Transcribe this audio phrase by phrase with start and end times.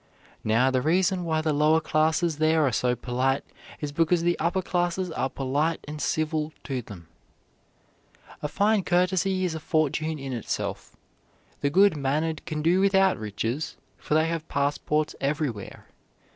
[0.43, 3.43] Now, the reason why the lower classes there are so polite
[3.81, 7.07] is because the upper classes are polite and civil to them."
[8.41, 10.95] A fine courtesy is a fortune in itself.
[11.59, 15.85] The good mannered can do without riches, for they have passports everywhere.